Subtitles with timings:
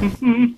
[0.00, 0.56] Welcome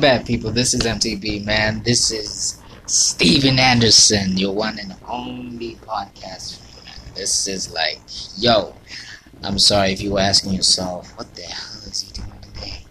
[0.00, 0.50] back, people.
[0.50, 1.84] This is MTB, man.
[1.84, 6.58] This is Steven Anderson, your one and only podcast.
[6.84, 7.14] Man.
[7.14, 8.00] This is like,
[8.36, 8.74] yo,
[9.44, 12.84] I'm sorry if you were asking yourself, what the hell is he doing today?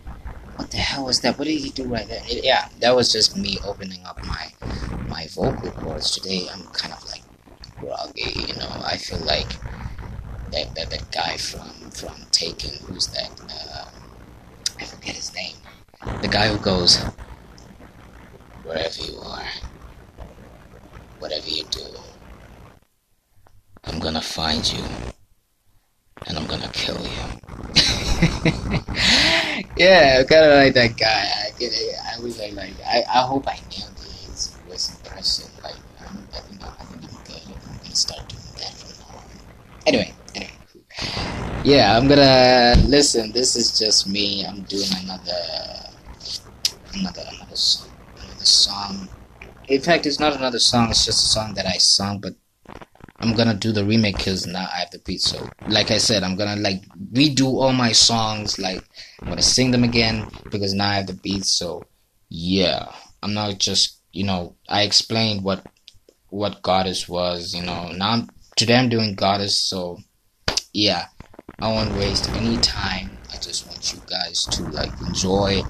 [0.70, 1.39] What the hell was that?
[1.39, 2.21] What did he do right there?
[2.25, 4.54] It, yeah, that was just me opening up my
[5.07, 6.11] my vocal cords.
[6.11, 7.23] Today, I'm kind of like
[7.79, 8.69] groggy, you know.
[8.86, 9.50] I feel like
[10.51, 13.32] that that, that guy from from Taken, who's that?
[13.50, 13.89] Uh,
[14.79, 15.55] I forget his name
[16.21, 17.01] the guy who goes,
[18.64, 19.47] wherever you are,
[21.17, 21.81] whatever you do,
[23.86, 24.83] I'm gonna find you
[26.28, 27.09] and I'm gonna kill you.
[29.77, 31.07] yeah, I kind of like that guy.
[31.07, 31.95] I, get it.
[32.16, 35.52] I was like, like I, I hope I nailed his voice impression.
[35.64, 35.75] Like,
[36.06, 37.42] um, I think, I think I'm good.
[37.67, 39.25] I'm gonna start doing that from now on.
[39.88, 40.52] Anyway, anyway.
[41.64, 43.31] Yeah, I'm gonna listen.
[43.31, 44.45] This is just me.
[44.45, 45.34] I'm doing another
[46.94, 49.09] another another song, another song.
[49.67, 50.89] In fact, it's not another song.
[50.89, 52.34] It's just a song that I sung, but
[53.20, 55.22] I'm gonna do the remake because now I have the beat.
[55.22, 58.58] So, like I said, I'm gonna like redo all my songs.
[58.58, 58.84] Like
[59.22, 61.45] I'm gonna sing them again because now I have the beat.
[61.45, 61.84] So,
[62.30, 65.66] yeah, I'm not just you know I explained what
[66.30, 67.53] what Goddess was.
[67.53, 69.58] You know now I'm, today I'm doing Goddess.
[69.59, 69.97] So,
[70.73, 71.08] yeah,
[71.59, 73.17] I won't waste any time.
[73.34, 75.62] I just want you guys to like enjoy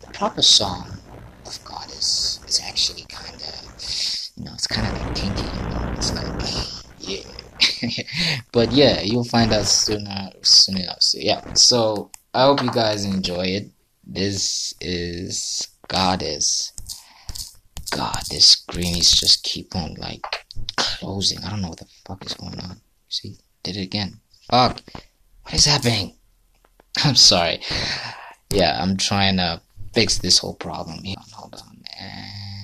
[0.00, 0.98] the proper song
[1.46, 3.05] of goddess is actually
[8.52, 11.02] but yeah, you'll find out sooner, soon enough.
[11.02, 13.70] So yeah, so I hope you guys enjoy it.
[14.06, 16.72] This is goddess.
[17.90, 20.24] God, this screens just keep on like
[20.76, 21.38] closing.
[21.44, 22.80] I don't know what the fuck is going on.
[23.08, 24.20] See, did it again.
[24.50, 24.80] Fuck.
[25.42, 26.14] What is happening?
[27.04, 27.60] I'm sorry.
[28.50, 29.60] Yeah, I'm trying to
[29.92, 31.16] fix this whole problem here.
[31.32, 31.82] Hold on.
[31.98, 32.55] And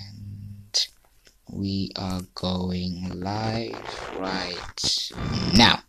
[1.52, 3.76] we are going live
[4.18, 4.56] right
[5.54, 5.82] now.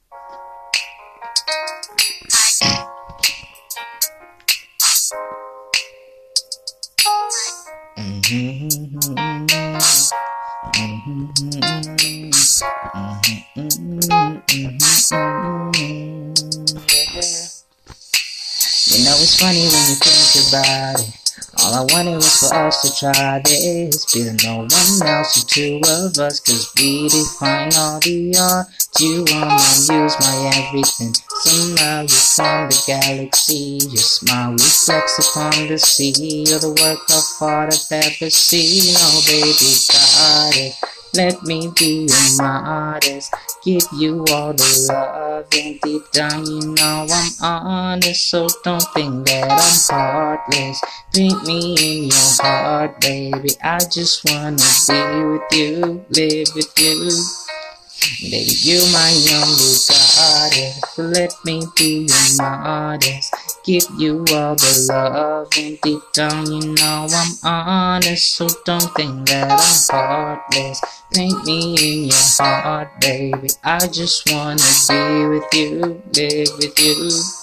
[18.86, 21.23] You know it's funny when you think about it.
[21.60, 24.06] All I wanted was for us to try this.
[24.06, 28.68] Feeling no one else, the two of us, cause we define all the art.
[29.00, 31.14] You wanna use my everything.
[31.42, 33.80] Somehow you're from the galaxy.
[33.90, 36.46] Your smile reflects upon the sea.
[36.48, 38.96] You're the work of art I've ever seen.
[38.98, 40.93] Oh, baby, got it.
[41.16, 47.06] Let me be your modest, give you all the love, and deep down you know
[47.08, 50.82] I'm honest, so don't think that I'm heartless.
[51.14, 53.50] Paint me in your heart, baby.
[53.62, 57.43] I just wanna be with you, live with you.
[58.04, 60.98] Baby, you my only goddess.
[60.98, 63.34] Let me be your modest.
[63.64, 68.36] Give you all the love, and deep down you know I'm honest.
[68.36, 70.82] So don't think that I'm heartless.
[71.14, 73.50] Paint me in your heart, baby.
[73.64, 74.60] I just wanna
[74.90, 77.43] be with you, live with you.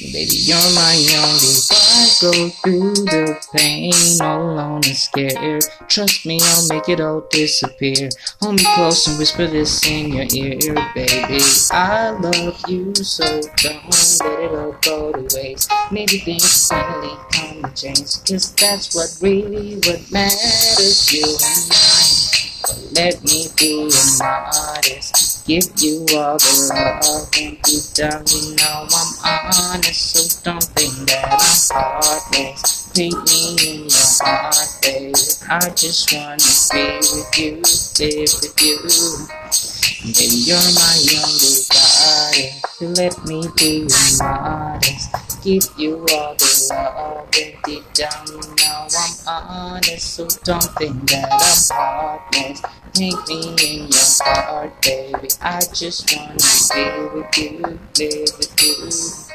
[0.00, 5.64] Baby, you're my only Why go through the pain all alone and scared?
[5.88, 8.08] Trust me, I'll make it all disappear.
[8.40, 11.40] Hold me close and whisper this in your ear, baby.
[11.70, 13.24] I love you, so
[13.56, 15.70] don't let it all go to waste.
[15.90, 22.24] Maybe things finally come to change, cause that's what really what matters, you and I.
[22.62, 28.88] But let me be modest give you all the love and deep down you know
[28.88, 32.88] I'm honest so don't think that I'm heartless.
[32.94, 35.12] Paint me in your heart baby
[35.50, 36.40] I just wanna
[36.72, 37.60] be with you
[38.00, 38.80] live with you.
[40.16, 46.68] Baby you're my only goddess so let me be your modest give you all the
[46.70, 48.26] love and deep down
[48.56, 48.88] now
[49.28, 52.62] I'm honest so don't think that I'm heartless
[52.94, 55.26] Take me in your heart, baby.
[55.42, 57.58] I just wanna be with you,
[57.98, 59.34] live with you.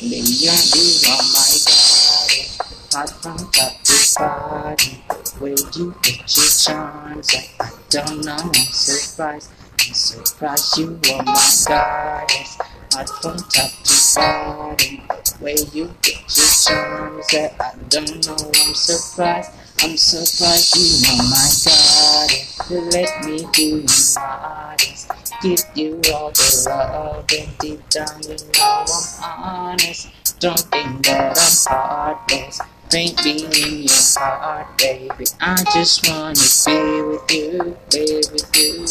[0.00, 4.94] You're you are my body, from top to bottom.
[5.38, 8.36] Where you get your charms, I, I don't know.
[8.36, 12.58] I'm surprised, I'm surprised you are my goddess.
[12.92, 15.29] heart from top to bottom.
[15.40, 18.36] Where you get your charms that I don't know.
[18.36, 19.50] I'm surprised.
[19.80, 22.70] I'm surprised you are my goddess.
[22.70, 25.10] You let me do you modest.
[25.42, 28.84] Give you all the love and deep down you know
[29.22, 30.08] I'm honest.
[30.40, 32.60] Don't think that I'm heartless.
[32.90, 35.24] Paint me in your heart, baby.
[35.40, 36.34] I just wanna
[36.66, 38.84] be with you, be with you.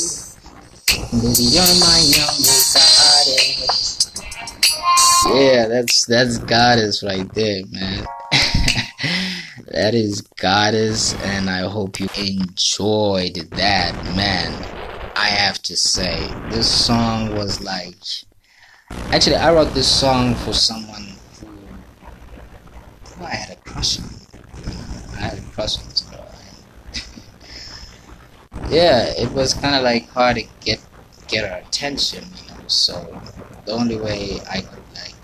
[1.22, 3.89] Baby, you're my youngest goddess.
[5.26, 8.08] Yeah, that's that's goddess right there, man.
[9.72, 14.66] that is goddess, and I hope you enjoyed that, man.
[15.16, 17.96] I have to say, this song was like.
[19.12, 21.84] Actually, I wrote this song for someone who,
[23.24, 24.10] I had a crush on.
[25.18, 26.26] I had a crush on this girl.
[28.68, 30.86] yeah, it was kind of like hard to get
[31.28, 32.24] get her attention.
[32.70, 33.24] So
[33.66, 35.18] the only way I could like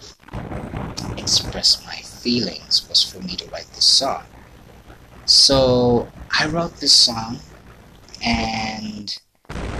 [1.17, 4.23] express my feelings was for me to write this song.
[5.25, 7.41] So I wrote this song,
[8.23, 9.17] and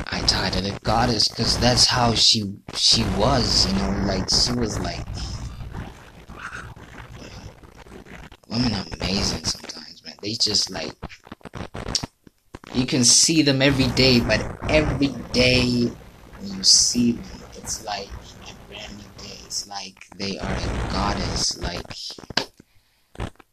[0.08, 3.94] I titled it "Goddess" because that's how she she was, you know.
[3.94, 5.08] Like she was like,
[8.48, 10.18] women are amazing sometimes, man.
[10.22, 10.98] They just like
[12.72, 15.98] you can see them every day, but every day
[16.38, 18.10] you see them, it's like
[18.48, 19.40] a brand new day.
[19.44, 21.60] It's like they are a goddess.
[21.60, 21.98] Like,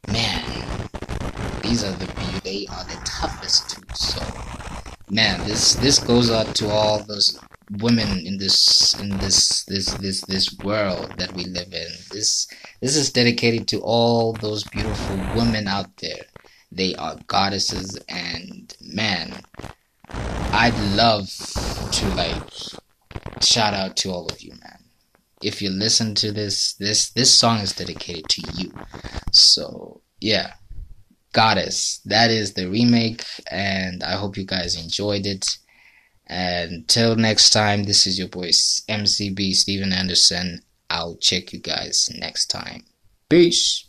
[0.07, 0.45] man,
[1.63, 3.83] these are the they are the toughest too.
[3.95, 4.21] So,
[5.09, 7.41] man, this this goes out to all those
[7.81, 11.89] women in this in this this this this world that we live in.
[12.11, 12.47] This
[12.83, 16.27] this is dedicated to all those beautiful women out there.
[16.71, 19.41] They are goddesses, and man,
[20.53, 21.31] I'd love
[21.93, 22.82] to like
[23.43, 24.79] shout out to all of you, man.
[25.43, 28.73] If you listen to this, this this song is dedicated to you.
[29.33, 30.53] So yeah,
[31.33, 32.01] Goddess.
[32.05, 35.47] That is the remake, and I hope you guys enjoyed it.
[36.27, 40.63] And till next time, this is your boy MCB Steven Anderson.
[40.89, 42.85] I'll check you guys next time.
[43.29, 43.87] Peace.